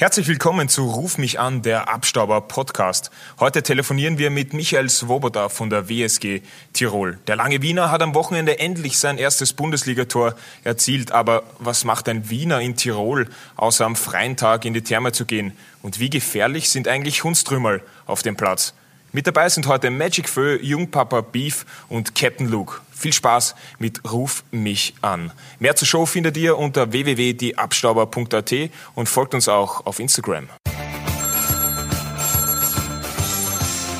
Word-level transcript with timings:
Herzlich 0.00 0.28
willkommen 0.28 0.68
zu 0.68 0.88
Ruf 0.88 1.18
mich 1.18 1.40
an, 1.40 1.62
der 1.62 1.88
Abstauber 1.88 2.40
Podcast. 2.40 3.10
Heute 3.40 3.64
telefonieren 3.64 4.16
wir 4.16 4.30
mit 4.30 4.54
Michael 4.54 4.88
Svoboda 4.88 5.48
von 5.48 5.70
der 5.70 5.88
WSG 5.88 6.42
Tirol. 6.72 7.18
Der 7.26 7.34
lange 7.34 7.62
Wiener 7.62 7.90
hat 7.90 8.00
am 8.00 8.14
Wochenende 8.14 8.60
endlich 8.60 8.96
sein 8.96 9.18
erstes 9.18 9.54
Bundesligator 9.54 10.36
erzielt. 10.62 11.10
Aber 11.10 11.42
was 11.58 11.82
macht 11.82 12.08
ein 12.08 12.30
Wiener 12.30 12.60
in 12.60 12.76
Tirol, 12.76 13.28
außer 13.56 13.84
am 13.84 13.96
freien 13.96 14.36
Tag 14.36 14.64
in 14.64 14.72
die 14.72 14.82
Therme 14.82 15.10
zu 15.10 15.26
gehen? 15.26 15.52
Und 15.82 15.98
wie 15.98 16.10
gefährlich 16.10 16.70
sind 16.70 16.86
eigentlich 16.86 17.24
Hundstrümmerl 17.24 17.82
auf 18.06 18.22
dem 18.22 18.36
Platz? 18.36 18.74
Mit 19.10 19.26
dabei 19.26 19.48
sind 19.48 19.66
heute 19.66 19.90
Magic 19.90 20.28
Fö, 20.28 20.60
Jungpapa 20.62 21.22
Beef 21.22 21.66
und 21.88 22.14
Captain 22.14 22.46
Luke. 22.46 22.82
Viel 22.98 23.12
Spaß 23.12 23.54
mit 23.78 24.00
Ruf 24.10 24.42
mich 24.50 24.94
an. 25.02 25.30
Mehr 25.60 25.76
zur 25.76 25.86
Show 25.86 26.04
findet 26.04 26.36
ihr 26.36 26.58
unter 26.58 26.90
www.dieabstauber.at 26.90 28.52
und 28.96 29.08
folgt 29.08 29.34
uns 29.34 29.48
auch 29.48 29.86
auf 29.86 30.00
Instagram. 30.00 30.48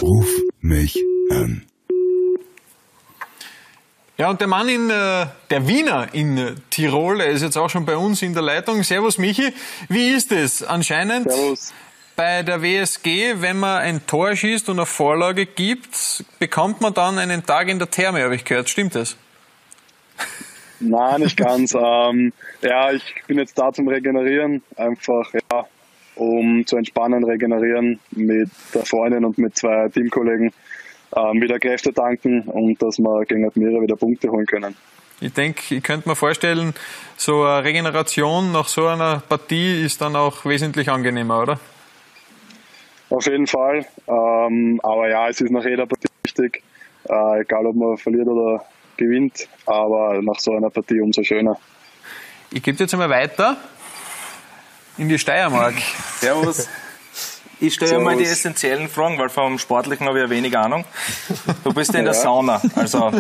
Ruf 0.03 0.29
mich 0.61 0.99
an. 1.31 1.65
Ja, 4.17 4.31
und 4.31 4.41
der 4.41 4.49
Mann 4.49 4.69
in, 4.69 4.91
äh, 4.91 5.27
der 5.49 5.69
Wiener 5.69 6.13
in 6.13 6.37
äh, 6.37 6.55
Tirol, 6.71 7.21
er 7.21 7.29
ist 7.29 7.43
jetzt 7.43 7.57
auch 7.57 7.71
schon 7.71 7.87
bei 7.87 7.97
uns 7.97 8.21
in 8.23 8.35
der 8.35 8.43
Leitung. 8.43 8.83
Servus 8.83 9.17
Michi, 9.17 9.55
wie 9.89 10.09
ist 10.09 10.33
es? 10.33 10.65
Anscheinend 10.65 11.31
Servus 11.31 11.73
bei 12.19 12.43
der 12.43 12.61
WSG, 12.63 13.41
wenn 13.43 13.61
man 13.61 13.81
ein 13.81 14.05
Tor 14.05 14.35
schießt 14.35 14.69
und 14.71 14.81
eine 14.81 14.87
Vorlage 14.87 15.47
gibt, 15.47 16.25
bekommt 16.41 16.81
man 16.81 16.93
dann 16.93 17.17
einen 17.17 17.47
Tag 17.47 17.69
in 17.69 17.79
der 17.79 17.89
Therme, 17.89 18.25
habe 18.25 18.35
ich 18.35 18.45
gehört. 18.45 18.69
Stimmt 18.69 18.97
das? 18.97 19.17
Nein, 20.81 21.21
nicht 21.21 21.37
ganz. 21.37 21.75
ähm, 21.75 22.33
ja, 22.61 22.91
ich 22.91 23.05
bin 23.29 23.39
jetzt 23.39 23.57
da 23.57 23.73
zum 23.73 23.87
Regenerieren, 23.87 24.63
einfach 24.75 25.33
ja, 25.33 25.67
um 26.17 26.67
zu 26.67 26.77
entspannen, 26.77 27.23
regenerieren 27.23 28.01
mit 28.11 28.51
der 28.75 28.85
Freundin 28.85 29.25
und 29.25 29.39
mit 29.39 29.57
zwei 29.57 29.89
Teamkollegen, 29.89 30.53
ähm, 31.17 31.41
wieder 31.41 31.61
Kräfte 31.61 31.95
tanken 31.95 32.43
und 32.43 32.83
dass 32.83 32.99
wir 32.99 33.27
gegen 33.27 33.47
Admira 33.47 33.81
wieder 33.81 33.95
Punkte 33.95 34.29
holen 34.29 34.47
können. 34.47 34.77
Ich 35.21 35.35
denke, 35.35 35.73
ich 35.73 35.85
könnte 35.85 36.09
mir 36.09 36.17
vorstellen, 36.17 36.75
so 37.17 37.45
eine 37.45 37.63
Regeneration 37.63 38.51
nach 38.51 38.67
so 38.67 38.89
einer 38.89 39.23
Partie 39.29 39.85
ist 39.85 40.01
dann 40.01 40.17
auch 40.17 40.45
wesentlich 40.45 40.91
angenehmer, 40.91 41.43
oder? 41.43 41.61
Auf 43.11 43.27
jeden 43.27 43.47
Fall. 43.47 43.87
Ähm, 44.07 44.81
aber 44.83 45.09
ja, 45.09 45.29
es 45.29 45.41
ist 45.41 45.51
nach 45.51 45.65
jeder 45.65 45.87
Partie 45.87 46.09
wichtig, 46.23 46.63
äh, 47.09 47.41
egal 47.41 47.67
ob 47.67 47.77
man 47.77 47.97
verliert 47.97 48.29
oder 48.29 48.65
gewinnt, 48.97 49.49
aber 49.67 50.21
nach 50.23 50.39
so 50.39 50.53
einer 50.53 50.71
Partie 50.71 51.01
umso 51.01 51.23
schöner. 51.23 51.59
Ich 52.51 52.63
gebe 52.63 52.79
jetzt 52.79 52.93
einmal 52.93 53.11
weiter 53.11 53.57
in 54.99 55.09
die 55.09 55.19
Steiermark. 55.19 55.75
Servus. 56.17 56.69
Ich 57.61 57.75
stelle 57.75 57.93
ja 57.93 57.99
mal 57.99 58.17
die 58.17 58.25
essentiellen 58.25 58.89
Fragen, 58.89 59.19
weil 59.19 59.29
vom 59.29 59.59
Sportlichen 59.59 60.07
habe 60.07 60.19
ich 60.19 60.25
ja 60.25 60.31
wenig 60.31 60.57
Ahnung. 60.57 60.85
Du 61.65 61.73
bist 61.73 61.93
ja 61.93 61.99
in 61.99 62.05
der 62.05 62.15
Sauna, 62.15 62.63
also 62.77 63.11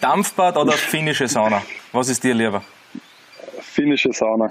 Dampfbad 0.00 0.56
oder 0.56 0.72
finnische 0.72 1.28
Sauna? 1.28 1.62
Was 1.92 2.08
ist 2.08 2.24
dir 2.24 2.34
lieber? 2.34 2.62
Finnische 3.60 4.12
Sauna. 4.12 4.50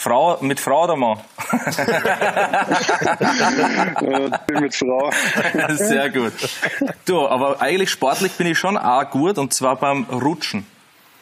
Frau, 0.00 0.38
mit 0.40 0.58
Frau 0.58 0.84
oder 0.84 0.96
Mann? 0.96 1.18
ich 1.52 1.76
bin 4.46 4.60
mit 4.62 4.74
Frau. 4.74 5.10
Sehr 5.74 6.08
gut. 6.08 6.32
Du, 7.04 7.28
aber 7.28 7.60
eigentlich 7.60 7.90
sportlich 7.90 8.32
bin 8.32 8.46
ich 8.46 8.58
schon 8.58 8.78
auch 8.78 9.10
gut 9.10 9.36
und 9.36 9.52
zwar 9.52 9.76
beim 9.76 10.04
Rutschen. 10.04 10.66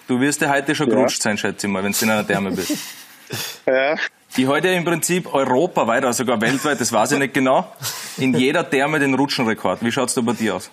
Du 0.06 0.21
wirst 0.21 0.43
ja 0.43 0.51
heute 0.51 0.77
schon 0.77 0.89
ja. 0.91 0.95
gerutscht 0.95 1.21
sein, 1.21 1.37
schätze 1.37 1.67
ich 1.67 1.73
mal, 1.73 1.83
wenn 1.83 1.91
du 1.91 2.05
in 2.05 2.11
einer 2.11 2.25
Therme 2.25 2.53
bist. 2.53 2.79
Ja. 3.67 3.97
Die 4.37 4.47
heute 4.47 4.69
im 4.69 4.84
Prinzip 4.84 5.34
europaweit, 5.34 6.05
oder 6.05 6.12
sogar 6.12 6.41
weltweit, 6.41 6.81
das 6.81 6.93
weiß 6.93 7.11
ich 7.12 7.19
nicht 7.19 7.34
genau, 7.34 7.67
in 8.17 8.33
jeder 8.33 8.71
Therme 8.71 9.01
den 9.01 9.15
Rutschenrekord. 9.15 9.84
Wie 9.84 9.91
schaut 9.91 10.09
es 10.11 10.15
da 10.15 10.21
bei 10.21 10.34
dir 10.34 10.55
aus? 10.55 10.71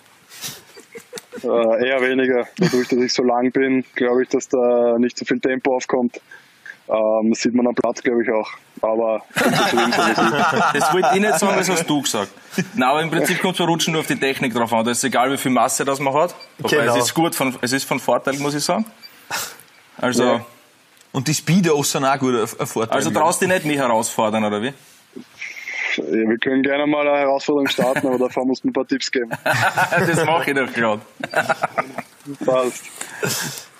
Äh, 1.42 1.88
eher 1.88 2.00
weniger. 2.00 2.46
Dadurch, 2.56 2.86
dass 2.86 3.00
ich 3.00 3.12
so 3.12 3.24
lang 3.24 3.50
bin, 3.50 3.84
glaube 3.96 4.22
ich, 4.22 4.28
dass 4.28 4.48
da 4.48 4.96
nicht 4.96 5.18
so 5.18 5.24
viel 5.24 5.40
Tempo 5.40 5.74
aufkommt. 5.74 6.20
Ähm, 6.88 7.30
das 7.30 7.40
sieht 7.40 7.54
man 7.54 7.66
am 7.66 7.74
Platz, 7.74 8.02
glaube 8.02 8.22
ich, 8.22 8.30
auch. 8.30 8.48
Aber 8.80 9.22
das 9.34 10.92
wollte 10.92 11.08
ich 11.14 11.20
nicht 11.20 11.38
sagen, 11.38 11.56
das 11.56 11.68
hast 11.68 11.90
du 11.90 12.02
gesagt. 12.02 12.30
Nein, 12.74 12.88
aber 12.88 13.02
im 13.02 13.10
Prinzip 13.10 13.40
kommt 13.40 13.54
es 13.54 13.58
beim 13.58 13.68
Rutschen 13.68 13.92
nur 13.92 14.00
auf 14.00 14.06
die 14.06 14.16
Technik 14.16 14.54
drauf 14.54 14.72
an. 14.72 14.84
Da 14.84 14.92
ist 14.92 15.02
egal, 15.02 15.32
wie 15.32 15.36
viel 15.36 15.50
Masse 15.50 15.84
das 15.84 15.98
man 15.98 16.14
hat. 16.14 16.34
Wobei 16.58 16.76
genau. 16.76 16.96
es 16.96 17.04
ist 17.04 17.14
gut, 17.14 17.34
von, 17.34 17.56
es 17.60 17.72
ist 17.72 17.84
von 17.84 17.98
Vorteil, 17.98 18.38
muss 18.38 18.54
ich 18.54 18.62
sagen. 18.62 18.84
Also. 19.98 20.24
Ja. 20.24 20.46
Und 21.12 21.28
die 21.28 21.34
Speedos 21.34 21.92
sind 21.92 22.04
auch 22.04 22.18
gut 22.18 22.34
ein 22.34 22.66
Vorteil. 22.66 22.94
Also 22.94 23.10
traust 23.10 23.40
du 23.40 23.46
dich 23.46 23.54
nicht 23.54 23.66
mich 23.66 23.78
herausfordern, 23.78 24.44
oder 24.44 24.60
wie? 24.62 24.72
Ja, 25.96 26.04
wir 26.04 26.38
können 26.38 26.62
gerne 26.62 26.86
mal 26.86 27.08
eine 27.08 27.18
Herausforderung 27.20 27.68
starten, 27.68 28.06
aber 28.06 28.18
davor 28.18 28.44
muss 28.44 28.62
man 28.62 28.70
ein 28.70 28.74
paar 28.74 28.86
Tipps 28.86 29.10
geben. 29.10 29.30
das 29.44 30.24
mache 30.26 30.50
ich 30.50 30.56
doch 30.56 30.72
gerade. 30.72 31.00
Passt. 32.44 32.82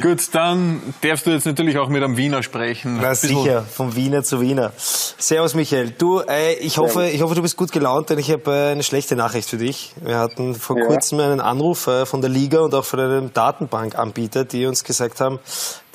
Gut, 0.00 0.34
dann 0.34 0.82
darfst 1.00 1.26
du 1.26 1.30
jetzt 1.30 1.46
natürlich 1.46 1.78
auch 1.78 1.88
mit 1.88 2.02
einem 2.02 2.16
Wiener 2.16 2.42
sprechen. 2.42 2.98
Na 3.00 3.14
sicher, 3.14 3.62
vom 3.62 3.96
Wiener 3.96 4.22
zu 4.22 4.40
Wiener. 4.40 4.72
Servus 4.76 5.54
Michael. 5.54 5.94
Du, 5.96 6.20
äh, 6.20 6.54
ich 6.54 6.76
hoffe, 6.78 7.08
ich 7.08 7.22
hoffe, 7.22 7.34
du 7.34 7.42
bist 7.42 7.56
gut 7.56 7.72
gelaunt, 7.72 8.10
denn 8.10 8.18
ich 8.18 8.30
habe 8.30 8.50
äh, 8.50 8.72
eine 8.72 8.82
schlechte 8.82 9.16
Nachricht 9.16 9.48
für 9.48 9.56
dich. 9.56 9.94
Wir 10.02 10.18
hatten 10.18 10.54
vor 10.54 10.78
ja. 10.78 10.86
kurzem 10.86 11.20
einen 11.20 11.40
Anruf 11.40 11.86
äh, 11.86 12.04
von 12.04 12.20
der 12.20 12.28
Liga 12.28 12.60
und 12.60 12.74
auch 12.74 12.84
von 12.84 13.00
einem 13.00 13.32
Datenbankanbieter, 13.32 14.44
die 14.44 14.66
uns 14.66 14.84
gesagt 14.84 15.20
haben, 15.20 15.38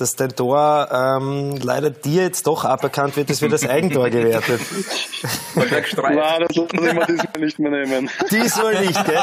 dass 0.01 0.15
dein 0.15 0.35
Tor 0.35 0.89
ähm, 0.91 1.57
leider 1.61 1.91
dir 1.91 2.23
jetzt 2.23 2.47
doch 2.47 2.65
aberkannt 2.65 3.15
wird, 3.15 3.29
es 3.29 3.41
wird 3.41 3.53
als 3.53 3.67
Eigentor 3.67 4.09
gewertet. 4.09 4.59
Nein, 5.55 5.67
das 5.69 5.91
lassen 5.95 6.81
wir 6.81 7.05
diesmal 7.05 7.39
nicht 7.39 7.59
mehr 7.59 7.71
nehmen. 7.71 8.09
Diesmal 8.31 8.81
nicht, 8.81 9.05
gell? 9.05 9.19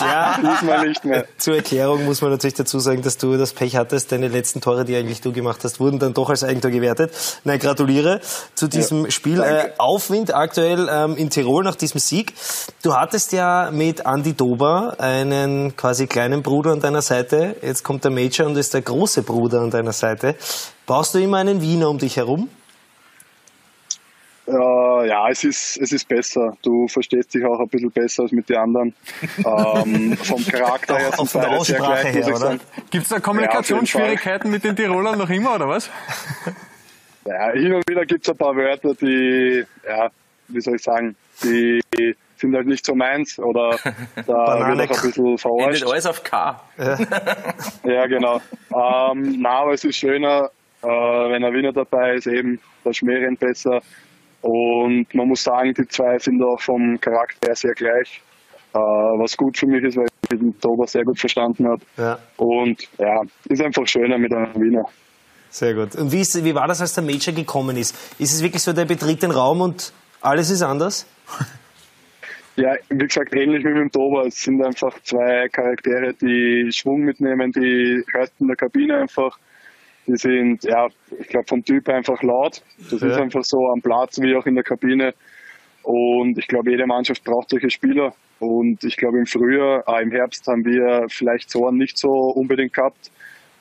Ja. 0.00 0.38
Diesmal 0.40 0.88
nicht 0.88 1.04
mehr. 1.04 1.26
Zur 1.38 1.56
Erklärung 1.56 2.04
muss 2.04 2.22
man 2.22 2.30
natürlich 2.30 2.54
dazu 2.54 2.78
sagen, 2.78 3.02
dass 3.02 3.18
du 3.18 3.36
das 3.36 3.52
Pech 3.52 3.76
hattest. 3.76 4.12
Deine 4.12 4.28
letzten 4.28 4.60
Tore, 4.60 4.84
die 4.84 4.96
eigentlich 4.96 5.20
du 5.20 5.32
gemacht 5.32 5.60
hast, 5.64 5.80
wurden 5.80 5.98
dann 5.98 6.14
doch 6.14 6.30
als 6.30 6.44
Eigentor 6.44 6.70
gewertet. 6.70 7.12
Nein, 7.44 7.58
gratuliere 7.58 8.20
zu 8.54 8.68
diesem 8.68 9.04
ja, 9.06 9.10
Spiel. 9.10 9.40
Äh, 9.40 9.70
Aufwind 9.78 10.34
aktuell 10.34 10.88
ähm, 10.90 11.16
in 11.16 11.30
Tirol 11.30 11.64
nach 11.64 11.74
diesem 11.74 11.98
Sieg. 11.98 12.32
Du 12.82 12.94
hattest 12.94 13.32
ja 13.32 13.70
mit 13.72 14.04
Andy 14.06 14.34
Dober 14.34 14.96
einen 14.98 15.76
quasi 15.76 16.06
kleinen 16.06 16.42
Bruder 16.42 16.72
an 16.72 16.80
deiner 16.80 17.02
Seite. 17.02 17.56
Jetzt 17.62 17.82
kommt 17.82 18.04
der 18.04 18.12
Major 18.12 18.46
und 18.46 18.56
ist 18.56 18.74
der 18.74 18.82
große 18.82 19.22
Bruder 19.22 19.60
an 19.60 19.70
deiner 19.70 19.92
Seite. 19.92 20.11
Seite. 20.16 20.36
Brauchst 20.86 21.14
du 21.14 21.18
immer 21.18 21.38
einen 21.38 21.60
Wiener 21.60 21.88
um 21.88 21.98
dich 21.98 22.16
herum? 22.16 22.48
Uh, 24.44 25.04
ja, 25.04 25.28
es 25.30 25.44
ist, 25.44 25.78
es 25.78 25.92
ist 25.92 26.08
besser. 26.08 26.56
Du 26.62 26.88
verstehst 26.88 27.32
dich 27.32 27.44
auch 27.44 27.60
ein 27.60 27.68
bisschen 27.68 27.92
besser 27.92 28.24
als 28.24 28.32
mit 28.32 28.48
den 28.48 28.56
anderen. 28.56 28.94
ähm, 29.38 30.16
vom 30.16 30.44
Charakter 30.44 30.98
her 30.98 31.12
sind 31.12 31.32
beide 31.32 31.64
sehr 31.64 31.78
gleich, 31.78 32.14
muss 32.14 32.28
ich 32.28 32.36
sagen. 32.36 32.60
Gibt 32.90 33.04
es 33.04 33.08
da 33.08 33.20
Kommunikationsschwierigkeiten 33.20 34.48
ja, 34.48 34.52
mit 34.52 34.64
den 34.64 34.74
Tirolern 34.74 35.16
noch 35.16 35.30
immer, 35.30 35.54
oder 35.54 35.68
was? 35.68 35.90
Ja, 37.24 37.52
hin 37.52 37.72
und 37.72 37.88
wieder 37.88 38.04
gibt 38.04 38.24
es 38.24 38.30
ein 38.30 38.36
paar 38.36 38.56
Wörter, 38.56 38.94
die, 38.94 39.64
ja, 39.86 40.10
wie 40.48 40.60
soll 40.60 40.74
ich 40.74 40.82
sagen, 40.82 41.14
die 41.44 41.80
sind 42.42 42.54
halt 42.54 42.66
nicht 42.66 42.84
so 42.84 42.94
meins 42.94 43.38
oder 43.38 43.70
da 44.26 44.68
wird 44.68 44.90
auch 44.90 45.02
ein 45.02 45.06
bisschen 45.06 45.38
verarscht. 45.38 45.82
Endet 45.82 45.88
alles 45.88 46.06
auf 46.06 46.22
K. 46.22 46.60
Ja, 46.76 46.98
ja 47.84 48.06
genau. 48.06 48.36
Ähm, 48.74 49.38
na, 49.40 49.60
aber 49.62 49.72
es 49.72 49.84
ist 49.84 49.96
schöner, 49.96 50.50
äh, 50.82 50.86
wenn 50.86 51.44
ein 51.44 51.54
Wiener 51.54 51.72
dabei 51.72 52.14
ist, 52.14 52.26
eben 52.26 52.60
der 52.84 52.92
Schmäh 52.92 53.26
besser. 53.38 53.80
Und 54.42 55.06
man 55.14 55.28
muss 55.28 55.44
sagen, 55.44 55.72
die 55.72 55.86
zwei 55.86 56.18
sind 56.18 56.42
auch 56.42 56.60
vom 56.60 56.98
Charakter 57.00 57.48
her 57.48 57.54
sehr 57.54 57.74
gleich. 57.74 58.20
Äh, 58.74 58.78
was 58.78 59.36
gut 59.36 59.56
für 59.56 59.66
mich 59.66 59.84
ist, 59.84 59.96
weil 59.96 60.06
ich 60.32 60.38
den 60.38 60.58
Tober 60.58 60.86
sehr 60.86 61.04
gut 61.04 61.18
verstanden 61.18 61.68
habe. 61.68 61.82
Ja. 61.96 62.18
Und 62.36 62.88
ja, 62.98 63.22
ist 63.48 63.62
einfach 63.62 63.86
schöner 63.86 64.18
mit 64.18 64.34
einem 64.34 64.54
Wiener. 64.56 64.84
Sehr 65.50 65.74
gut. 65.74 65.94
Und 65.94 66.10
wie, 66.10 66.20
ist, 66.20 66.42
wie 66.42 66.54
war 66.54 66.66
das, 66.66 66.80
als 66.80 66.94
der 66.94 67.04
Major 67.04 67.34
gekommen 67.34 67.76
ist? 67.76 67.94
Ist 68.18 68.32
es 68.32 68.42
wirklich 68.42 68.62
so, 68.62 68.72
der 68.72 68.86
betritt 68.86 69.22
den 69.22 69.30
Raum 69.30 69.60
und 69.60 69.92
alles 70.20 70.50
ist 70.50 70.62
anders? 70.62 71.06
Ja, 72.56 72.74
wie 72.90 73.06
gesagt, 73.06 73.34
ähnlich 73.34 73.64
wie 73.64 73.68
mit 73.68 73.78
dem 73.78 73.90
Dober. 73.90 74.26
Es 74.26 74.42
sind 74.42 74.62
einfach 74.62 75.00
zwei 75.02 75.48
Charaktere, 75.48 76.12
die 76.14 76.70
Schwung 76.70 77.00
mitnehmen, 77.00 77.50
die 77.52 78.04
hörst 78.12 78.34
in 78.40 78.48
der 78.48 78.56
Kabine 78.56 78.98
einfach. 78.98 79.38
Die 80.06 80.16
sind, 80.16 80.64
ja, 80.64 80.88
ich 81.18 81.28
glaube, 81.28 81.46
vom 81.48 81.64
Typ 81.64 81.88
einfach 81.88 82.22
laut. 82.22 82.62
Das 82.90 83.00
ja. 83.00 83.08
ist 83.08 83.16
einfach 83.16 83.44
so 83.44 83.68
am 83.68 83.80
Platz 83.80 84.20
wie 84.20 84.36
auch 84.36 84.46
in 84.46 84.54
der 84.54 84.64
Kabine. 84.64 85.14
Und 85.82 86.38
ich 86.38 86.46
glaube, 86.46 86.70
jede 86.70 86.86
Mannschaft 86.86 87.24
braucht 87.24 87.50
solche 87.50 87.70
Spieler. 87.70 88.14
Und 88.38 88.84
ich 88.84 88.96
glaube, 88.96 89.18
im 89.18 89.26
Frühjahr, 89.26 89.84
äh, 89.86 90.02
im 90.02 90.10
Herbst 90.10 90.46
haben 90.46 90.64
wir 90.64 91.06
vielleicht 91.08 91.50
so 91.50 91.66
einen 91.66 91.78
nicht 91.78 91.96
so 91.96 92.10
unbedingt 92.10 92.72
gehabt. 92.72 93.10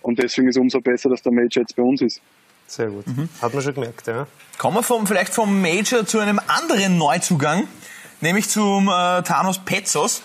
Und 0.01 0.19
deswegen 0.19 0.47
ist 0.47 0.55
es 0.55 0.61
umso 0.61 0.81
besser, 0.81 1.09
dass 1.09 1.21
der 1.21 1.31
Major 1.31 1.61
jetzt 1.61 1.75
bei 1.75 1.83
uns 1.83 2.01
ist. 2.01 2.21
Sehr 2.67 2.88
gut. 2.88 3.05
Mhm. 3.07 3.29
Hat 3.41 3.53
man 3.53 3.61
schon 3.61 3.73
gemerkt, 3.73 4.07
ja. 4.07 4.27
Kommen 4.57 4.77
wir 4.77 4.83
vom, 4.83 5.05
vielleicht 5.05 5.33
vom 5.33 5.61
Major 5.61 6.05
zu 6.05 6.19
einem 6.19 6.39
anderen 6.47 6.97
Neuzugang 6.97 7.67
nämlich 8.21 8.50
zum 8.50 8.88
äh, 8.88 9.21
Thanos 9.23 9.59
Petzos. 9.59 10.23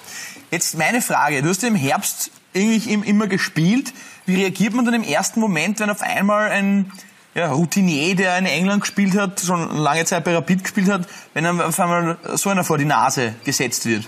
Jetzt 0.50 0.78
meine 0.78 1.00
Frage, 1.00 1.42
du 1.42 1.48
hast 1.48 1.64
im 1.64 1.74
Herbst 1.74 2.30
irgendwie 2.52 3.08
immer 3.08 3.26
gespielt. 3.26 3.92
Wie 4.24 4.36
reagiert 4.36 4.74
man 4.74 4.84
dann 4.84 4.94
im 4.94 5.02
ersten 5.02 5.40
Moment, 5.40 5.80
wenn 5.80 5.90
auf 5.90 6.02
einmal 6.02 6.50
ein 6.50 6.90
ja, 7.34 7.52
Routinier, 7.52 8.16
der 8.16 8.38
in 8.38 8.46
England 8.46 8.80
gespielt 8.80 9.16
hat, 9.16 9.40
schon 9.40 9.76
lange 9.76 10.04
Zeit 10.04 10.24
bei 10.24 10.34
Rapid 10.34 10.62
gespielt 10.64 10.88
hat, 10.88 11.06
wenn 11.34 11.44
dann 11.44 11.60
auf 11.60 11.78
einmal 11.78 12.16
so 12.34 12.48
einer 12.48 12.64
vor 12.64 12.78
die 12.78 12.86
Nase 12.86 13.34
gesetzt 13.44 13.86
wird? 13.86 14.04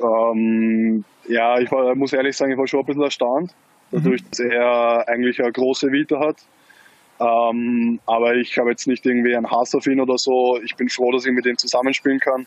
Ähm, 0.00 1.04
ja, 1.26 1.58
ich 1.58 1.70
war, 1.72 1.94
muss 1.96 2.12
ehrlich 2.12 2.36
sagen, 2.36 2.52
ich 2.52 2.58
war 2.58 2.68
schon 2.68 2.80
ein 2.80 2.86
bisschen 2.86 3.02
erstaunt, 3.02 3.54
dadurch, 3.90 4.22
dass 4.30 4.38
er 4.38 5.08
eigentlich 5.08 5.40
eine 5.42 5.50
große 5.50 5.90
Vita 5.90 6.20
hat. 6.20 6.36
Ähm, 7.20 8.00
aber 8.06 8.36
ich 8.36 8.58
habe 8.58 8.70
jetzt 8.70 8.86
nicht 8.86 9.04
irgendwie 9.04 9.34
einen 9.34 9.50
Hass 9.50 9.74
auf 9.74 9.86
ihn 9.86 10.00
oder 10.00 10.18
so. 10.18 10.60
Ich 10.64 10.76
bin 10.76 10.88
froh, 10.88 11.10
dass 11.10 11.26
ich 11.26 11.32
mit 11.32 11.46
ihm 11.46 11.58
zusammenspielen 11.58 12.20
kann. 12.20 12.46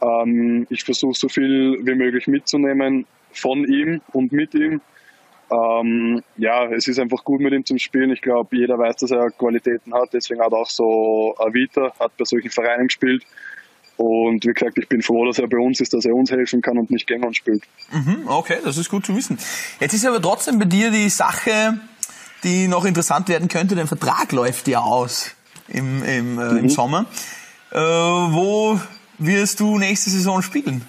Ähm, 0.00 0.66
ich 0.70 0.84
versuche 0.84 1.14
so 1.14 1.28
viel 1.28 1.78
wie 1.82 1.94
möglich 1.94 2.26
mitzunehmen 2.26 3.06
von 3.32 3.64
ihm 3.64 4.00
und 4.12 4.32
mit 4.32 4.54
ihm. 4.54 4.80
Ähm, 5.50 6.22
ja, 6.36 6.66
es 6.72 6.88
ist 6.88 6.98
einfach 6.98 7.24
gut 7.24 7.40
mit 7.40 7.52
ihm 7.52 7.64
zum 7.64 7.78
Spielen. 7.78 8.10
Ich 8.10 8.22
glaube, 8.22 8.56
jeder 8.56 8.78
weiß, 8.78 8.96
dass 8.96 9.10
er 9.10 9.30
Qualitäten 9.30 9.92
hat. 9.92 10.10
Deswegen 10.12 10.40
hat 10.40 10.52
er 10.52 10.58
auch 10.58 10.70
so 10.70 11.34
Avita, 11.38 11.92
hat 11.98 12.16
bei 12.16 12.24
solchen 12.24 12.50
Vereinen 12.50 12.86
gespielt. 12.86 13.24
Und 13.96 14.44
wie 14.46 14.52
gesagt, 14.52 14.78
ich 14.78 14.88
bin 14.88 15.02
froh, 15.02 15.26
dass 15.26 15.38
er 15.38 15.48
bei 15.48 15.58
uns 15.58 15.80
ist, 15.80 15.92
dass 15.92 16.04
er 16.04 16.14
uns 16.14 16.30
helfen 16.30 16.62
kann 16.62 16.78
und 16.78 16.90
nicht 16.90 17.06
gegen 17.06 17.24
uns 17.24 17.36
spielt. 17.36 17.62
Mhm, 17.92 18.26
okay, 18.26 18.56
das 18.64 18.78
ist 18.78 18.88
gut 18.88 19.04
zu 19.04 19.14
wissen. 19.14 19.38
Jetzt 19.80 19.92
ist 19.92 20.06
aber 20.06 20.20
trotzdem 20.20 20.58
bei 20.58 20.64
dir 20.64 20.90
die 20.90 21.08
Sache, 21.08 21.78
die 22.44 22.68
noch 22.68 22.84
interessant 22.84 23.28
werden 23.28 23.48
könnte. 23.48 23.74
Dein 23.74 23.86
Vertrag 23.86 24.32
läuft 24.32 24.68
ja 24.68 24.80
aus 24.80 25.34
im, 25.68 26.02
im, 26.02 26.38
äh, 26.38 26.52
mhm. 26.52 26.56
im 26.58 26.68
Sommer. 26.68 27.06
Äh, 27.70 27.78
wo 27.78 28.78
wirst 29.18 29.60
du 29.60 29.78
nächste 29.78 30.10
Saison 30.10 30.42
spielen? 30.42 30.82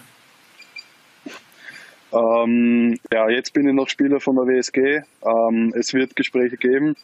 Ähm, 2.11 2.99
ja, 3.11 3.29
jetzt 3.29 3.53
bin 3.53 3.67
ich 3.67 3.73
noch 3.73 3.89
Spieler 3.89 4.19
von 4.19 4.35
der 4.35 4.45
WSG. 4.45 5.01
Ähm, 5.23 5.73
es 5.75 5.93
wird 5.93 6.15
Gespräche 6.15 6.57
geben. 6.57 6.95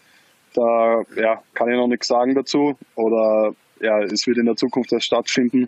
Da 0.53 1.01
ja, 1.15 1.41
kann 1.53 1.69
ich 1.69 1.75
noch 1.75 1.87
nichts 1.87 2.07
sagen 2.07 2.35
dazu. 2.35 2.77
Oder 2.95 3.53
ja, 3.79 4.01
es 4.01 4.27
wird 4.27 4.37
in 4.37 4.45
der 4.45 4.55
Zukunft 4.55 4.91
erst 4.91 5.07
stattfinden. 5.07 5.67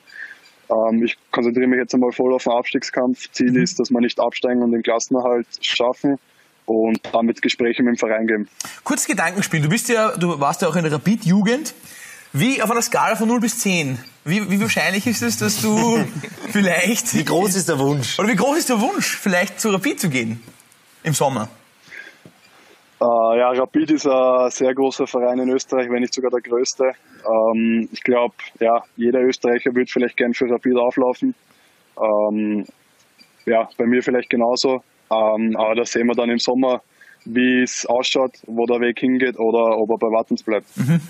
Ähm, 0.70 1.04
ich 1.04 1.18
konzentriere 1.32 1.68
mich 1.68 1.80
jetzt 1.80 1.94
einmal 1.94 2.12
voll 2.12 2.34
auf 2.34 2.44
den 2.44 2.54
Abstiegskampf. 2.54 3.32
Ziel 3.32 3.52
mhm. 3.52 3.64
ist, 3.64 3.80
dass 3.80 3.90
wir 3.90 4.02
nicht 4.02 4.20
absteigen 4.20 4.62
und 4.62 4.72
den 4.72 4.84
Klassenerhalt 4.84 5.48
schaffen 5.62 6.20
und 6.72 7.00
damit 7.12 7.42
Gespräche 7.42 7.84
mit 7.84 7.96
dem 7.96 7.98
Verein 7.98 8.28
geben. 8.28 8.48
Kurz 8.84 9.06
Gedankenspiel. 9.06 9.62
Du 9.62 9.70
bist 9.70 9.90
ja, 9.90 10.16
du 10.18 10.40
warst 10.40 10.62
ja 10.62 10.70
auch 10.70 10.76
in 10.76 10.84
der 10.84 10.94
Rapid-Jugend. 10.94 11.74
Wie 12.34 12.62
auf 12.62 12.72
einer 12.72 12.82
Skala 12.82 13.16
von 13.18 13.28
0 13.28 13.42
bis 13.42 13.60
10? 13.60 14.00
Wie, 14.24 14.50
wie 14.50 14.62
wahrscheinlich 14.62 15.06
ist 15.06 15.22
es, 15.22 15.38
dass 15.38 15.62
du 15.62 16.04
vielleicht. 16.52 17.14
Wie 17.14 17.26
groß 17.26 17.56
ist 17.56 17.68
der 17.68 17.78
Wunsch? 17.80 18.18
Oder 18.20 18.30
wie 18.30 18.36
groß 18.36 18.58
ist 18.58 18.70
der 18.70 18.80
Wunsch, 18.80 19.18
vielleicht 19.18 19.60
zu 19.60 19.70
Rapid 19.70 20.00
zu 20.00 20.10
gehen? 20.10 20.42
Im 21.04 21.14
Sommer? 21.14 21.50
Uh, 23.02 23.34
ja, 23.34 23.50
Rapid 23.50 23.92
ist 23.92 24.06
ein 24.06 24.52
sehr 24.52 24.74
großer 24.76 25.08
Verein 25.08 25.40
in 25.40 25.50
Österreich, 25.50 25.90
wenn 25.90 26.02
nicht 26.02 26.14
sogar 26.14 26.30
der 26.30 26.42
größte. 26.42 26.92
Ähm, 27.26 27.90
ich 27.92 28.04
glaube, 28.04 28.36
ja, 28.60 28.84
jeder 28.96 29.22
Österreicher 29.22 29.74
würde 29.74 29.92
vielleicht 29.92 30.16
gern 30.16 30.34
für 30.34 30.50
Rapid 30.50 30.78
auflaufen. 30.78 31.34
Ähm, 32.00 32.66
ja, 33.46 33.68
bei 33.78 33.88
mir 33.88 34.04
vielleicht 34.04 34.30
genauso. 34.30 34.84
Ähm, 35.12 35.56
aber 35.58 35.76
das 35.76 35.92
sehen 35.92 36.08
wir 36.08 36.16
dann 36.16 36.30
im 36.30 36.40
Sommer, 36.40 36.82
wie 37.26 37.62
es 37.62 37.86
ausschaut, 37.86 38.32
wo 38.48 38.66
der 38.66 38.80
Weg 38.80 39.00
hingeht 39.00 39.38
oder 39.38 39.78
ob 39.78 39.90
er 39.92 39.98
bei 39.98 40.08
Wattens 40.08 40.44
bleibt. 40.44 40.66
Mhm. 40.78 41.02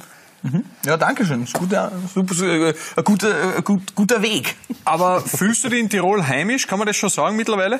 Mhm. 0.43 0.65
Ja, 0.85 0.97
danke 0.97 1.23
schön. 1.23 1.43
Ist 1.43 1.53
guter, 1.53 1.91
super, 2.13 2.33
äh, 2.43 2.73
ein 2.97 3.03
guter, 3.03 3.61
gut, 3.61 3.95
guter 3.95 4.21
Weg. 4.23 4.55
Aber 4.85 5.21
fühlst 5.21 5.63
du 5.63 5.69
dich 5.69 5.79
in 5.79 5.89
Tirol 5.89 6.27
heimisch? 6.27 6.65
Kann 6.65 6.79
man 6.79 6.87
das 6.87 6.95
schon 6.95 7.09
sagen 7.09 7.35
mittlerweile? 7.35 7.79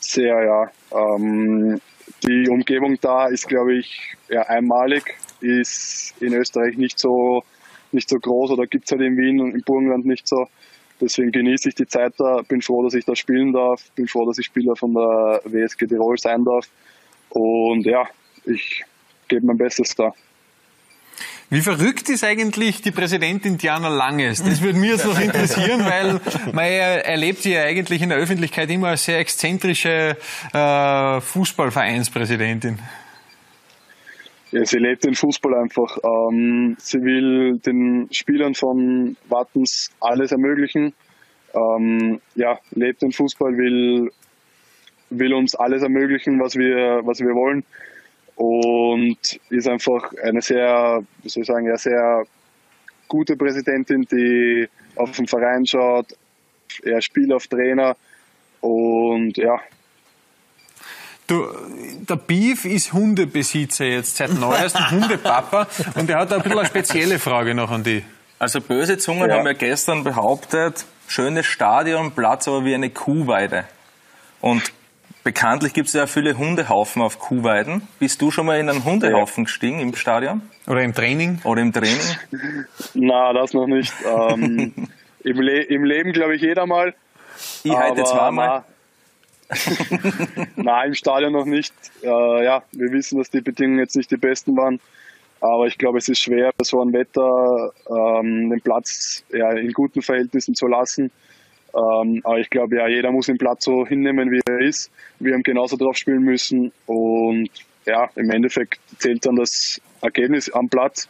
Sehr, 0.00 0.34
ja. 0.44 0.70
Ähm, 0.92 1.80
die 2.26 2.48
Umgebung 2.50 2.96
da 3.00 3.26
ist, 3.26 3.46
glaube 3.48 3.78
ich, 3.78 4.16
ja, 4.28 4.42
einmalig. 4.42 5.16
Ist 5.40 6.14
in 6.20 6.34
Österreich 6.34 6.76
nicht 6.76 6.98
so, 6.98 7.42
nicht 7.92 8.08
so 8.08 8.16
groß 8.16 8.50
oder 8.50 8.66
gibt 8.66 8.86
es 8.86 8.92
halt 8.92 9.02
in 9.02 9.16
Wien 9.16 9.40
und 9.40 9.52
im 9.52 9.62
Burgenland 9.64 10.06
nicht 10.06 10.26
so. 10.26 10.46
Deswegen 11.00 11.32
genieße 11.32 11.70
ich 11.70 11.74
die 11.74 11.86
Zeit 11.86 12.14
da, 12.18 12.42
bin 12.46 12.62
froh, 12.62 12.82
dass 12.82 12.94
ich 12.94 13.04
da 13.04 13.16
spielen 13.16 13.52
darf, 13.52 13.82
bin 13.96 14.06
froh, 14.06 14.26
dass 14.26 14.38
ich 14.38 14.46
Spieler 14.46 14.76
von 14.76 14.94
der 14.94 15.40
WSG 15.44 15.86
Tirol 15.86 16.18
sein 16.18 16.44
darf. 16.44 16.68
Und 17.30 17.84
ja, 17.84 18.06
ich 18.44 18.84
gebe 19.28 19.46
mein 19.46 19.58
Bestes 19.58 19.94
da. 19.94 20.14
Wie 21.50 21.60
verrückt 21.60 22.08
ist 22.08 22.24
eigentlich 22.24 22.80
die 22.80 22.90
Präsidentin 22.90 23.58
Diana 23.58 23.88
Langes? 23.88 24.42
Das 24.42 24.60
würde 24.60 24.78
mich 24.78 24.90
jetzt 24.90 25.04
noch 25.04 25.20
interessieren, 25.20 25.84
weil 25.84 26.20
man 26.52 26.64
erlebt 26.64 27.42
sie 27.42 27.52
ja 27.52 27.62
eigentlich 27.62 28.02
in 28.02 28.08
der 28.08 28.18
Öffentlichkeit 28.18 28.70
immer 28.70 28.88
als 28.88 29.04
sehr 29.04 29.18
exzentrische 29.18 30.16
äh, 30.52 31.20
Fußballvereinspräsidentin. 31.20 32.78
Ja, 34.54 34.64
sie 34.64 34.78
lebt 34.78 35.02
den 35.02 35.16
Fußball 35.16 35.52
einfach. 35.54 35.98
Ähm, 36.04 36.76
sie 36.78 37.02
will 37.02 37.58
den 37.58 38.06
Spielern 38.12 38.54
von 38.54 39.16
Wattens 39.28 39.90
alles 39.98 40.30
ermöglichen. 40.30 40.94
Ähm, 41.52 42.20
ja, 42.36 42.60
lebt 42.70 43.02
den 43.02 43.10
Fußball, 43.10 43.56
will, 43.56 44.12
will 45.10 45.34
uns 45.34 45.56
alles 45.56 45.82
ermöglichen, 45.82 46.38
was 46.38 46.54
wir, 46.54 47.00
was 47.02 47.18
wir 47.18 47.34
wollen 47.34 47.64
und 48.36 49.18
ist 49.50 49.66
einfach 49.66 50.12
eine 50.22 50.40
sehr, 50.40 51.02
wie 51.22 51.28
soll 51.28 51.40
ich 51.40 51.48
sagen, 51.48 51.66
ja, 51.66 51.76
sehr 51.76 52.22
gute 53.08 53.36
Präsidentin, 53.36 54.02
die 54.02 54.68
auf 54.94 55.10
den 55.16 55.26
Verein 55.26 55.66
schaut, 55.66 56.14
er 56.84 57.00
spielt 57.00 57.32
auf 57.32 57.48
Trainer 57.48 57.96
und 58.60 59.36
ja. 59.36 59.58
Du, 61.26 61.46
der 62.08 62.16
Beef 62.16 62.64
ist 62.64 62.92
Hundebesitzer 62.92 63.86
jetzt 63.86 64.16
seit 64.16 64.34
neuestem 64.34 64.90
Hundepapa 64.90 65.66
und 65.94 66.10
er 66.10 66.20
hat 66.20 66.32
ein 66.32 66.42
bisschen 66.42 66.58
eine 66.58 66.68
spezielle 66.68 67.18
Frage 67.18 67.54
noch 67.54 67.70
an 67.70 67.82
dich. 67.82 68.04
Also 68.38 68.60
böse 68.60 68.98
Zungen 68.98 69.30
ja. 69.30 69.38
haben 69.38 69.46
ja 69.46 69.54
gestern 69.54 70.04
behauptet, 70.04 70.84
schönes 71.08 71.46
Stadion, 71.46 72.12
Platz 72.12 72.46
aber 72.46 72.64
wie 72.64 72.74
eine 72.74 72.90
Kuhweide. 72.90 73.64
Und 74.40 74.72
Bekanntlich 75.24 75.72
gibt 75.72 75.88
es 75.88 75.94
ja 75.94 76.06
viele 76.06 76.36
Hundehaufen 76.36 77.00
auf 77.00 77.18
Kuhweiden. 77.18 77.88
Bist 77.98 78.20
du 78.20 78.30
schon 78.30 78.44
mal 78.44 78.60
in 78.60 78.68
einen 78.68 78.84
Hundehaufen 78.84 79.44
gestiegen 79.44 79.80
im 79.80 79.94
Stadion? 79.94 80.42
Oder 80.66 80.82
im 80.82 80.92
Training? 80.92 81.40
Oder 81.44 81.62
im 81.62 81.72
Training? 81.72 81.98
Na, 82.94 83.32
das 83.32 83.54
noch 83.54 83.66
nicht. 83.66 83.94
ähm, 84.04 84.74
im, 85.24 85.40
Le 85.40 85.62
im, 85.62 85.84
Leben 85.84 86.12
glaube 86.12 86.36
ich 86.36 86.42
jeder 86.42 86.66
mal. 86.66 86.94
Ich 87.62 87.72
heute 87.72 88.04
zweimal. 88.04 88.64
Nein, 90.56 90.88
im 90.88 90.94
Stadion 90.94 91.32
noch 91.32 91.44
nicht. 91.44 91.74
Äh, 92.02 92.44
ja, 92.44 92.62
wir 92.72 92.92
wissen, 92.92 93.18
dass 93.18 93.30
die 93.30 93.40
Bedingungen 93.40 93.78
jetzt 93.78 93.96
nicht 93.96 94.10
die 94.10 94.16
besten 94.16 94.56
waren. 94.56 94.80
Aber 95.40 95.66
ich 95.66 95.76
glaube, 95.76 95.98
es 95.98 96.08
ist 96.08 96.20
schwer, 96.20 96.52
bei 96.56 96.64
so 96.64 96.80
einem 96.80 96.92
Wetter 96.92 97.72
ähm, 97.88 98.50
den 98.50 98.60
Platz 98.60 99.24
ja, 99.30 99.52
in 99.52 99.72
guten 99.72 100.00
Verhältnissen 100.00 100.54
zu 100.54 100.66
lassen. 100.66 101.10
Ähm, 101.74 102.20
aber 102.24 102.38
ich 102.38 102.48
glaube, 102.48 102.76
ja, 102.76 102.88
jeder 102.88 103.10
muss 103.10 103.26
den 103.26 103.36
Platz 103.36 103.64
so 103.64 103.86
hinnehmen, 103.86 104.30
wie 104.30 104.40
er 104.48 104.60
ist. 104.60 104.90
Wir 105.18 105.34
haben 105.34 105.42
genauso 105.42 105.76
drauf 105.76 105.96
spielen 105.96 106.22
müssen. 106.22 106.72
Und 106.86 107.50
ja, 107.84 108.08
im 108.14 108.30
Endeffekt 108.30 108.80
zählt 108.98 109.26
dann 109.26 109.36
das 109.36 109.80
Ergebnis 110.00 110.50
am 110.50 110.68
Platz. 110.68 111.08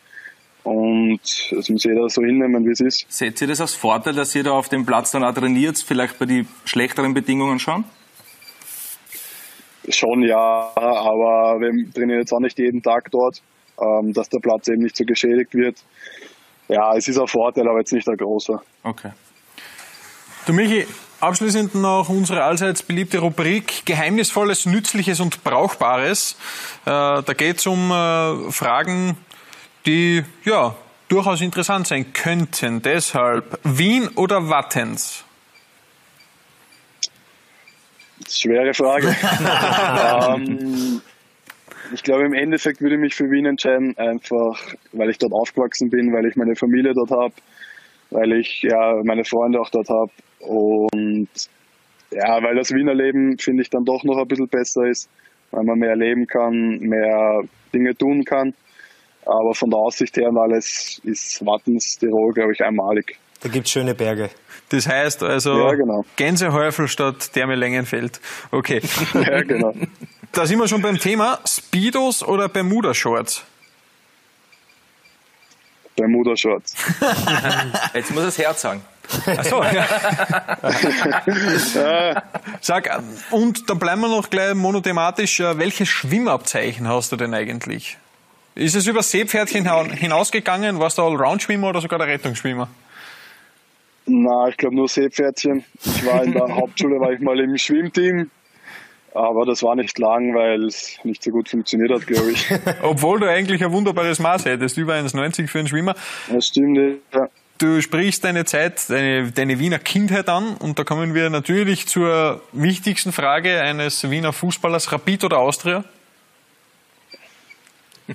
Und 0.64 1.20
das 1.50 1.68
muss 1.68 1.84
jeder 1.84 2.08
so 2.08 2.22
hinnehmen, 2.22 2.66
wie 2.66 2.70
es 2.70 2.80
ist. 2.80 3.06
Seht 3.08 3.40
ihr 3.42 3.46
das 3.46 3.60
als 3.60 3.74
Vorteil, 3.74 4.14
dass 4.14 4.34
ihr 4.34 4.42
da 4.42 4.52
auf 4.52 4.70
dem 4.70 4.86
Platz 4.86 5.10
dann 5.10 5.22
auch 5.22 5.34
trainiert, 5.34 5.78
vielleicht 5.78 6.18
bei 6.18 6.24
den 6.24 6.48
schlechteren 6.64 7.12
Bedingungen 7.12 7.58
schon? 7.58 7.84
Schon 9.88 10.22
ja, 10.22 10.70
aber 10.74 11.60
wir 11.60 11.92
trainieren 11.92 12.20
jetzt 12.20 12.32
auch 12.32 12.40
nicht 12.40 12.58
jeden 12.58 12.82
Tag 12.82 13.10
dort, 13.10 13.42
ähm, 13.80 14.12
dass 14.12 14.28
der 14.28 14.38
Platz 14.38 14.68
eben 14.68 14.82
nicht 14.82 14.96
so 14.96 15.04
geschädigt 15.04 15.54
wird. 15.54 15.76
Ja, 16.68 16.94
es 16.96 17.08
ist 17.08 17.18
ein 17.18 17.26
Vorteil, 17.26 17.68
aber 17.68 17.80
jetzt 17.80 17.92
nicht 17.92 18.08
ein 18.08 18.16
großer. 18.16 18.62
Okay. 18.82 19.10
Du 20.46 20.52
Michi, 20.52 20.86
abschließend 21.20 21.74
noch 21.74 22.08
unsere 22.08 22.42
allseits 22.42 22.82
beliebte 22.82 23.18
Rubrik 23.18 23.84
Geheimnisvolles, 23.84 24.66
Nützliches 24.66 25.20
und 25.20 25.44
Brauchbares. 25.44 26.36
Äh, 26.84 26.90
da 26.90 27.32
geht 27.36 27.58
es 27.58 27.66
um 27.66 27.90
äh, 27.90 28.50
Fragen, 28.50 29.16
die 29.86 30.24
ja 30.44 30.74
durchaus 31.08 31.40
interessant 31.40 31.86
sein 31.86 32.12
könnten. 32.12 32.82
Deshalb 32.82 33.58
Wien 33.64 34.08
oder 34.16 34.48
Wattens? 34.48 35.24
Schwere 38.28 38.74
Frage. 38.74 39.08
ähm, 40.36 41.00
ich 41.92 42.02
glaube, 42.02 42.24
im 42.24 42.32
Endeffekt 42.32 42.80
würde 42.80 42.94
ich 42.94 43.00
mich 43.00 43.14
für 43.14 43.30
Wien 43.30 43.46
entscheiden, 43.46 43.96
einfach 43.98 44.60
weil 44.92 45.10
ich 45.10 45.18
dort 45.18 45.32
aufgewachsen 45.32 45.90
bin, 45.90 46.12
weil 46.12 46.26
ich 46.26 46.36
meine 46.36 46.56
Familie 46.56 46.94
dort 46.94 47.10
habe, 47.10 47.34
weil 48.10 48.32
ich 48.32 48.62
ja 48.62 49.00
meine 49.04 49.24
Freunde 49.24 49.60
auch 49.60 49.70
dort 49.70 49.88
habe 49.88 50.10
und 50.40 51.28
ja, 52.10 52.42
weil 52.42 52.54
das 52.54 52.72
Wiener 52.72 52.94
Leben, 52.94 53.38
finde 53.38 53.62
ich, 53.62 53.70
dann 53.70 53.84
doch 53.84 54.04
noch 54.04 54.18
ein 54.18 54.28
bisschen 54.28 54.48
besser 54.48 54.84
ist, 54.86 55.08
weil 55.50 55.64
man 55.64 55.78
mehr 55.78 55.96
leben 55.96 56.26
kann, 56.26 56.78
mehr 56.78 57.42
Dinge 57.72 57.96
tun 57.96 58.24
kann. 58.24 58.54
Aber 59.26 59.54
von 59.54 59.70
der 59.70 59.78
Aussicht 59.78 60.16
her 60.16 60.28
und 60.28 60.38
alles 60.38 61.00
ist 61.02 61.44
Wattens 61.44 61.98
Tirol, 61.98 62.32
glaube 62.32 62.52
ich, 62.52 62.62
einmalig. 62.62 63.18
Da 63.44 63.50
gibt 63.50 63.66
es 63.66 63.72
schöne 63.72 63.94
Berge. 63.94 64.30
Das 64.70 64.88
heißt 64.88 65.22
also 65.22 65.68
ja, 65.68 65.74
genau. 65.74 66.04
Gänsehäufel 66.16 66.88
statt 66.88 67.32
Thermelengenfeld. 67.34 68.22
Okay. 68.50 68.80
ja, 69.14 69.42
genau. 69.42 69.74
Da 70.32 70.46
sind 70.46 70.58
wir 70.58 70.66
schon 70.66 70.80
beim 70.80 70.98
Thema 70.98 71.40
Speedos 71.46 72.22
oder 72.22 72.48
Bermuda-Shorts. 72.48 73.44
Bermuda-Shorts. 75.96 76.74
Jetzt 77.94 78.12
muss 78.12 78.24
das 78.24 78.38
Herz 78.38 78.62
sagen. 78.62 78.82
Achso, 79.26 79.62
ja. 81.74 82.22
Sag, 82.62 83.02
und 83.30 83.68
dann 83.68 83.78
bleiben 83.78 84.00
wir 84.00 84.08
noch 84.08 84.30
gleich 84.30 84.54
monothematisch. 84.54 85.40
Äh, 85.40 85.58
welches 85.58 85.90
Schwimmabzeichen 85.90 86.88
hast 86.88 87.12
du 87.12 87.16
denn 87.16 87.34
eigentlich? 87.34 87.98
Ist 88.54 88.74
es 88.74 88.86
über 88.86 89.02
Seepferdchen 89.02 89.68
hinausgegangen? 89.92 90.80
Warst 90.80 90.96
du 90.96 91.02
Allround-Schwimmer 91.02 91.68
oder 91.68 91.82
sogar 91.82 91.98
der 91.98 92.08
Rettungsschwimmer? 92.08 92.70
Na, 94.06 94.48
ich 94.48 94.56
glaube 94.56 94.76
nur 94.76 94.88
Seepferdchen. 94.88 95.64
Ich 95.84 96.06
war 96.06 96.24
in 96.24 96.32
der 96.32 96.48
Hauptschule, 96.54 97.00
war 97.00 97.12
ich 97.12 97.20
mal 97.20 97.38
im 97.40 97.56
Schwimmteam. 97.56 98.30
Aber 99.14 99.46
das 99.46 99.62
war 99.62 99.76
nicht 99.76 99.96
lang, 99.98 100.34
weil 100.34 100.64
es 100.64 100.98
nicht 101.04 101.22
so 101.22 101.30
gut 101.30 101.48
funktioniert 101.48 101.92
hat, 101.92 102.04
glaube 102.06 102.32
ich. 102.32 102.50
Obwohl 102.82 103.20
du 103.20 103.30
eigentlich 103.30 103.64
ein 103.64 103.70
wunderbares 103.70 104.18
Maß 104.18 104.46
hättest, 104.46 104.76
über 104.76 104.94
1,90 104.94 105.46
für 105.46 105.60
einen 105.60 105.68
Schwimmer. 105.68 105.94
Das 106.28 106.48
stimmt, 106.48 107.00
ja. 107.12 107.28
Du 107.58 107.80
sprichst 107.80 108.24
deine 108.24 108.44
Zeit, 108.44 108.90
deine, 108.90 109.30
deine 109.30 109.60
Wiener 109.60 109.78
Kindheit 109.78 110.28
an 110.28 110.56
und 110.56 110.80
da 110.80 110.82
kommen 110.82 111.14
wir 111.14 111.30
natürlich 111.30 111.86
zur 111.86 112.42
wichtigsten 112.50 113.12
Frage 113.12 113.60
eines 113.60 114.10
Wiener 114.10 114.32
Fußballers, 114.32 114.90
Rapid 114.90 115.22
oder 115.22 115.38
Austria? 115.38 115.84
äh, 118.08 118.14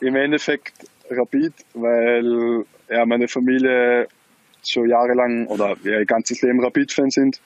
Im 0.00 0.16
Endeffekt 0.16 0.72
Rapid, 1.10 1.52
weil 1.74 2.64
ja, 2.88 3.06
meine 3.06 3.28
Familie 3.28 4.08
schon 4.66 4.88
jahrelang 4.88 5.46
oder 5.46 5.76
ja, 5.82 6.00
ihr 6.00 6.06
ganzes 6.06 6.42
Leben 6.42 6.62
Rapid-Fan 6.62 7.10
sind. 7.10 7.40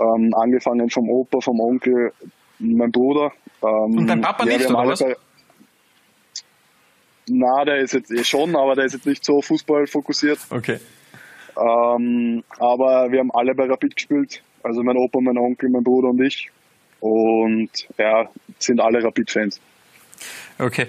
Ähm, 0.00 0.32
angefangen 0.34 0.90
vom 0.90 1.08
Opa, 1.08 1.40
vom 1.40 1.60
Onkel, 1.60 2.12
mein 2.58 2.90
Bruder. 2.90 3.32
Ähm, 3.62 3.98
Und 3.98 4.06
dein 4.06 4.20
Papa 4.20 4.44
ja, 4.46 4.56
nicht, 4.56 4.68
oder 4.68 4.86
was? 4.86 5.00
Bei, 5.00 5.16
na, 7.28 7.64
der 7.64 7.78
ist 7.78 7.92
jetzt 7.94 8.10
eh 8.10 8.24
schon, 8.24 8.56
aber 8.56 8.74
der 8.74 8.86
ist 8.86 8.94
jetzt 8.94 9.06
nicht 9.06 9.24
so 9.24 9.40
Fußball 9.40 9.86
fokussiert. 9.86 10.38
Okay. 10.50 10.78
Ähm, 11.56 12.42
aber 12.58 13.12
wir 13.12 13.20
haben 13.20 13.30
alle 13.32 13.54
bei 13.54 13.66
Rapid 13.66 13.94
gespielt. 13.94 14.42
Also 14.62 14.82
mein 14.82 14.96
Opa, 14.96 15.20
mein 15.20 15.38
Onkel, 15.38 15.68
mein 15.70 15.84
Bruder 15.84 16.08
und 16.08 16.20
ich. 16.22 16.50
Und 17.00 17.70
ja, 17.98 18.28
sind 18.58 18.80
alle 18.80 19.02
Rapid-Fans. 19.02 19.60
Okay. 20.58 20.86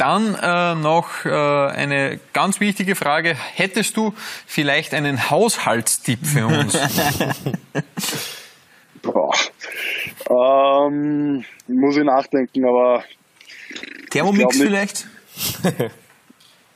Dann 0.00 0.34
äh, 0.34 0.74
noch 0.76 1.26
äh, 1.26 1.28
eine 1.28 2.18
ganz 2.32 2.58
wichtige 2.58 2.94
Frage. 2.94 3.36
Hättest 3.54 3.98
du 3.98 4.14
vielleicht 4.46 4.94
einen 4.94 5.28
Haushaltstipp 5.28 6.26
für 6.26 6.46
uns? 6.46 6.72
Boah. 9.02 9.34
Ähm, 10.30 11.44
muss 11.68 11.98
ich 11.98 12.04
nachdenken, 12.04 12.64
aber. 12.64 13.04
Thermomix 14.08 14.56
vielleicht? 14.56 15.06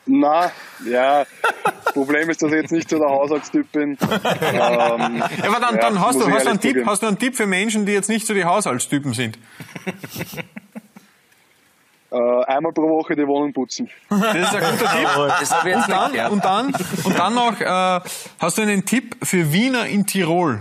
Na, 0.04 0.52
ja. 0.84 1.24
Problem 1.94 2.28
ist, 2.28 2.42
dass 2.42 2.52
ich 2.52 2.60
jetzt 2.60 2.72
nicht 2.72 2.90
so 2.90 2.98
der 2.98 3.08
Haushaltstyp 3.08 3.72
bin. 3.72 3.90
Ähm, 3.92 3.98
ja, 4.02 5.30
aber 5.46 5.60
dann, 5.60 5.76
ja, 5.76 5.80
dann 5.80 5.98
hast, 5.98 6.20
du, 6.20 6.30
hast, 6.30 6.44
du 6.44 6.50
einen 6.50 6.60
Tipp, 6.60 6.84
hast 6.84 7.02
du 7.02 7.06
einen 7.06 7.18
Tipp 7.18 7.36
für 7.36 7.46
Menschen, 7.46 7.86
die 7.86 7.92
jetzt 7.92 8.10
nicht 8.10 8.26
so 8.26 8.34
die 8.34 8.44
Haushaltstypen 8.44 9.14
sind? 9.14 9.38
Äh, 12.14 12.44
einmal 12.44 12.72
pro 12.72 12.88
Woche 12.88 13.16
die 13.16 13.26
Wohnung 13.26 13.52
putzen. 13.52 13.90
Das 14.08 14.18
ist 14.18 14.54
ein 14.54 14.78
guter 14.78 14.92
Tipp. 14.92 15.08
Das 15.40 15.50
habe 15.50 15.68
ich 15.68 15.74
jetzt 15.74 15.88
und, 15.88 15.92
dann, 15.92 16.32
und, 16.32 16.44
dann, 16.44 16.74
und 17.02 17.18
dann 17.18 17.34
noch, 17.34 17.60
äh, 17.60 18.08
hast 18.38 18.56
du 18.56 18.62
einen 18.62 18.84
Tipp 18.84 19.16
für 19.20 19.52
Wiener 19.52 19.86
in 19.86 20.06
Tirol? 20.06 20.60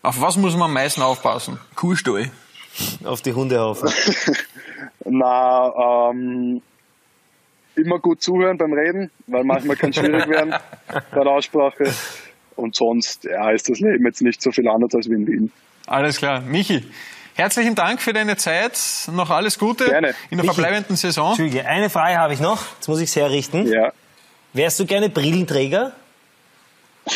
Auf 0.00 0.18
was 0.18 0.38
muss 0.38 0.54
man 0.54 0.62
am 0.62 0.72
meisten 0.72 1.02
aufpassen? 1.02 1.60
Kuhstall. 1.76 2.30
Auf 3.04 3.20
die 3.20 3.34
Hundehaufen. 3.34 3.90
Na, 5.04 6.10
ähm, 6.10 6.62
immer 7.76 7.98
gut 7.98 8.22
zuhören 8.22 8.56
beim 8.56 8.72
Reden, 8.72 9.10
weil 9.26 9.44
manchmal 9.44 9.76
kann 9.76 9.90
es 9.90 9.96
schwierig 9.96 10.26
werden 10.26 10.54
bei 10.90 11.22
der 11.22 11.32
Aussprache. 11.32 11.92
Und 12.56 12.76
sonst 12.76 13.24
ja, 13.24 13.50
ist 13.50 13.68
das 13.68 13.80
Leben 13.80 14.06
jetzt 14.06 14.22
nicht 14.22 14.40
so 14.40 14.52
viel 14.52 14.68
anders 14.68 14.94
als 14.94 15.10
wie 15.10 15.14
in 15.14 15.26
Wien. 15.26 15.52
Alles 15.86 16.16
klar. 16.16 16.40
Michi, 16.40 16.82
Herzlichen 17.34 17.74
Dank 17.74 18.00
für 18.02 18.12
deine 18.12 18.36
Zeit. 18.36 18.78
Noch 19.10 19.30
alles 19.30 19.58
Gute 19.58 19.86
gerne. 19.86 20.14
in 20.30 20.38
der 20.38 20.44
verbleibenden 20.44 20.96
Saison. 20.96 21.28
Entschuldige, 21.30 21.66
eine 21.66 21.88
Frage 21.88 22.18
habe 22.18 22.34
ich 22.34 22.40
noch. 22.40 22.62
Jetzt 22.74 22.88
muss 22.88 23.00
ich 23.00 23.08
es 23.08 23.16
herrichten. 23.16 23.66
Ja. 23.66 23.92
Wärst 24.52 24.78
du 24.80 24.86
gerne 24.86 25.08
Brillenträger? 25.08 25.92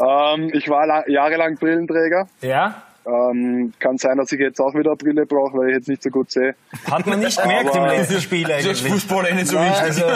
Ähm, 0.00 0.50
ich 0.54 0.68
war 0.68 1.08
jahrelang 1.08 1.56
Brillenträger. 1.56 2.28
Ja. 2.40 2.82
Ähm, 3.04 3.72
kann 3.78 3.98
sein, 3.98 4.18
dass 4.18 4.30
ich 4.32 4.38
jetzt 4.38 4.60
auch 4.60 4.74
wieder 4.74 4.90
eine 4.90 4.96
Brille 4.96 5.26
brauche, 5.26 5.56
weil 5.58 5.70
ich 5.70 5.74
jetzt 5.74 5.88
nicht 5.88 6.02
so 6.02 6.10
gut 6.10 6.30
sehe. 6.30 6.54
Hat 6.90 7.06
man 7.06 7.20
nicht 7.20 7.40
gemerkt 7.40 7.74
im 7.74 7.84
letzten 7.84 8.20
Spiel 8.20 8.46
eigentlich. 8.52 8.80
Das 8.80 8.80
Fußball 8.80 9.34
nicht 9.34 9.48
so 9.48 9.58
wichtig. 9.58 9.80
Also, 9.80 10.04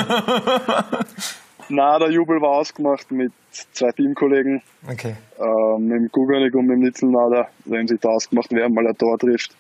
Na, 1.73 1.99
der 1.99 2.11
Jubel 2.11 2.41
war 2.43 2.51
ausgemacht 2.51 3.11
mit 3.11 3.33
zwei 3.73 3.93
Teamkollegen. 3.93 4.63
Okay. 4.87 5.17
Ähm, 5.39 5.89
mit 5.89 5.97
dem 5.97 6.13
Kuganik 6.13 6.55
und 6.55 6.67
mit 6.67 6.77
dem 6.77 6.81
Nitzelnader. 6.81 7.49
Die 7.65 7.77
haben 7.77 7.89
sich 7.89 7.99
da 7.99 8.11
ausgemacht, 8.11 8.49
wer 8.51 8.69
mal 8.69 8.87
ein 8.87 8.97
Tor 8.97 9.19
trifft. 9.19 9.57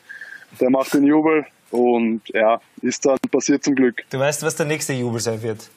Der 0.60 0.68
macht 0.68 0.92
den 0.92 1.04
Jubel 1.04 1.46
und 1.70 2.20
ja, 2.28 2.60
ist 2.82 3.06
dann 3.06 3.16
passiert 3.30 3.64
zum 3.64 3.74
Glück. 3.74 4.04
Du 4.10 4.18
weißt, 4.18 4.42
was 4.42 4.56
der 4.56 4.66
nächste 4.66 4.92
Jubel 4.92 5.20
sein 5.20 5.42
wird? 5.42 5.70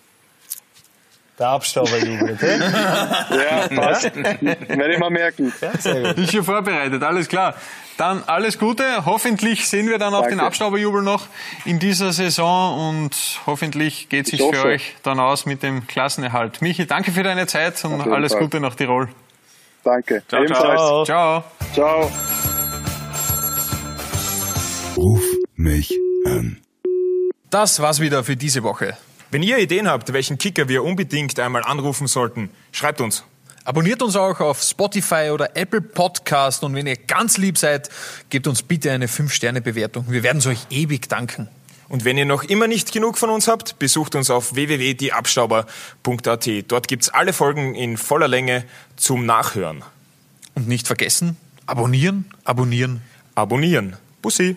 Der 1.38 1.48
Abstauberjubel, 1.50 2.34
okay? 2.36 2.60
ja, 2.60 3.68
passt. 3.76 4.06
Ja? 4.16 4.24
Werde 4.42 4.94
ich 4.94 5.00
mal 5.00 5.10
merken. 5.10 5.52
Ja. 5.62 5.72
Ist 5.72 6.32
schon 6.32 6.44
vorbereitet, 6.44 7.04
alles 7.04 7.28
klar. 7.28 7.56
Dann 7.98 8.24
alles 8.26 8.58
Gute. 8.58 9.06
Hoffentlich 9.06 9.68
sehen 9.68 9.88
wir 9.90 9.98
dann 9.98 10.14
auch 10.14 10.22
Danke. 10.22 10.36
den 10.38 10.40
Abstauberjubel 10.42 11.02
noch 11.02 11.28
in 11.66 11.80
dieser 11.80 12.12
Saison 12.14 12.90
und 12.90 13.42
hoffentlich 13.46 14.10
geht 14.10 14.26
es 14.26 14.32
sich 14.32 14.42
für 14.42 14.66
euch 14.66 14.96
dann 15.04 15.20
aus 15.20 15.46
mit 15.46 15.64
dem 15.64 15.88
Klassenerhalt. 15.88 16.62
Michi, 16.62 16.86
danke 16.86 17.12
für 17.12 17.24
deine 17.24 17.48
Zeit 17.48 17.84
und 17.86 18.02
alles 18.02 18.34
Fall. 18.34 18.42
Gute 18.42 18.60
nach 18.60 18.76
Tirol. 18.76 19.10
Danke. 19.84 20.24
Ciao, 20.28 20.42
Ebenfalls. 20.44 21.06
ciao. 21.06 21.46
Ciao. 21.74 22.12
Ruf 24.98 25.24
mich 25.56 25.94
an. 26.26 26.62
Das 27.50 27.82
war's 27.82 28.00
wieder 28.00 28.24
für 28.24 28.36
diese 28.36 28.64
Woche. 28.64 28.98
Wenn 29.36 29.44
ihr 29.44 29.58
Ideen 29.58 29.90
habt, 29.90 30.14
welchen 30.14 30.38
Kicker 30.38 30.70
wir 30.70 30.82
unbedingt 30.82 31.38
einmal 31.42 31.62
anrufen 31.62 32.08
sollten, 32.08 32.50
schreibt 32.72 33.02
uns. 33.02 33.26
Abonniert 33.66 34.02
uns 34.02 34.16
auch 34.16 34.40
auf 34.40 34.62
Spotify 34.62 35.32
oder 35.34 35.58
Apple 35.58 35.82
Podcast 35.82 36.64
und 36.64 36.74
wenn 36.74 36.88
ihr 36.88 36.96
ganz 36.96 37.38
lieb 37.38 37.58
seid, 37.58 37.90
gebt 38.30 38.48
uns 38.48 38.64
bitte 38.64 38.94
eine 38.94 39.08
5-Sterne-Bewertung. 39.08 40.06
Wir 40.08 40.24
werden 40.24 40.38
es 40.38 40.48
euch 40.48 40.60
ewig 40.70 41.10
danken. 41.10 41.50
Und 41.90 42.06
wenn 42.06 42.18
ihr 42.18 42.24
noch 42.24 42.46
immer 42.46 42.68
nicht 42.68 42.94
genug 42.94 43.18
von 43.18 43.30
uns 43.30 43.50
habt, 43.50 43.78
besucht 43.78 44.16
uns 44.16 44.30
auf 44.30 44.56
www.dieabstauber.at. 44.56 46.50
Dort 46.70 46.88
gibt's 46.88 47.10
alle 47.10 47.34
Folgen 47.34 47.76
in 47.76 47.98
voller 47.98 48.30
Länge 48.30 48.64
zum 48.96 49.26
Nachhören. 49.26 49.84
Und 50.54 50.70
nicht 50.70 50.88
vergessen, 50.88 51.36
abonnieren, 51.66 52.24
abonnieren, 52.46 53.02
abonnieren. 53.36 53.98
Bussi. 54.22 54.56